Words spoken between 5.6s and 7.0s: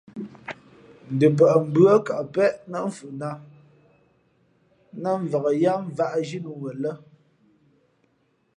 yáá mvāʼ zhínǔ wen lά.